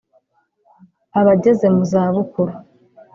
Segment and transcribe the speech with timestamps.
[1.19, 2.53] A bageze mu za bukuru